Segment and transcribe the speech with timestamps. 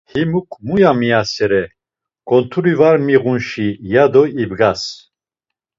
[0.13, 1.61] Himuk muya miyasere,
[2.29, 4.81] konturi var miğunşi ya do ibgas!